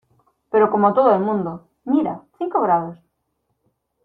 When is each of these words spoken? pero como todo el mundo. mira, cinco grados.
pero 0.49 0.71
como 0.71 0.95
todo 0.95 1.13
el 1.13 1.21
mundo. 1.21 1.67
mira, 1.83 2.23
cinco 2.39 2.59
grados. 2.61 2.97